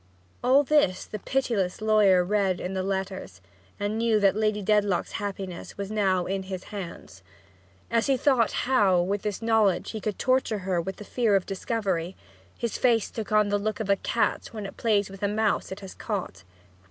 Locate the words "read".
2.23-2.59